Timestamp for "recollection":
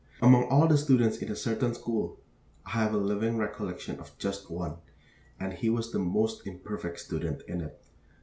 3.37-3.99